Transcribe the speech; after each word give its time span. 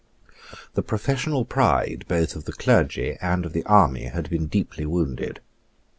The 0.73 0.81
professional 0.81 1.45
pride 1.45 2.05
both 2.07 2.35
of 2.35 2.45
the 2.45 2.53
clergy 2.53 3.17
and 3.21 3.45
of 3.45 3.53
the 3.53 3.63
army 3.67 4.05
had 4.05 4.31
been 4.31 4.47
deeply 4.47 4.87
wounded. 4.87 5.41